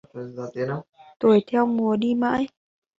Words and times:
Tuổi 1.19 1.39
theo 1.47 1.65
mùa 1.65 1.95
đi 1.95 2.15
mãi 2.15 2.47